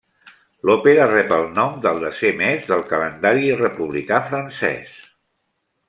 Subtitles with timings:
[0.67, 4.99] L'òpera rep el nom del desè mes del calendari republicà francès.